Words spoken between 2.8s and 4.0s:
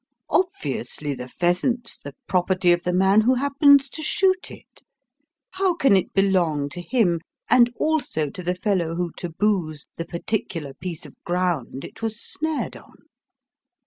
the man who happens